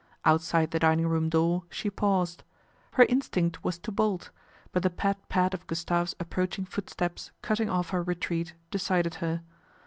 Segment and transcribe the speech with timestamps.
[0.25, 2.43] Outside the dining room door she paused.
[2.93, 4.31] Her i stinct was to bolt;
[4.71, 9.13] but the pad pad of Gus tve's approaching footsteps cutting off her re tiat decided
[9.21, 9.43] her.